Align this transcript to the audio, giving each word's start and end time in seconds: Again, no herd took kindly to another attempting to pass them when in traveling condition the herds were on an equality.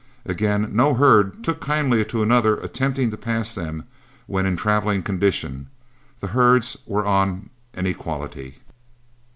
Again, 0.25 0.69
no 0.75 0.95
herd 0.95 1.43
took 1.43 1.61
kindly 1.61 2.03
to 2.05 2.23
another 2.23 2.55
attempting 2.57 3.11
to 3.11 3.17
pass 3.17 3.53
them 3.53 3.83
when 4.25 4.47
in 4.47 4.55
traveling 4.57 5.03
condition 5.03 5.67
the 6.21 6.27
herds 6.29 6.75
were 6.87 7.05
on 7.05 7.51
an 7.75 7.85
equality. 7.85 8.55